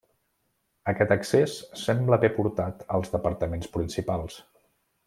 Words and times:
Aquest 0.93 1.13
accés 1.17 1.53
sembla 1.83 2.19
haver 2.19 2.33
portat 2.39 2.83
als 2.99 3.17
departaments 3.19 3.73
principals. 3.79 4.43